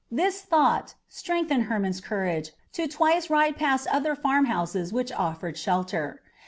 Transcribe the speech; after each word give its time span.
This 0.11 0.41
thought 0.41 0.95
strengthened 1.09 1.65
Hermon's 1.65 2.01
courage 2.01 2.53
to 2.73 2.87
twice 2.87 3.29
ride 3.29 3.55
past 3.55 3.85
other 3.89 4.15
farmhouses 4.15 4.91
which 4.91 5.11
offered 5.11 5.57
shelter. 5.59 6.23